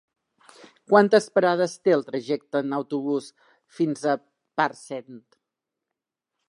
Quantes 0.91 1.27
parades 1.39 1.75
té 1.87 1.93
el 1.97 2.05
trajecte 2.07 2.63
en 2.65 2.73
autobús 2.79 3.29
fins 3.81 4.09
a 4.15 4.19
Parcent? 4.63 5.21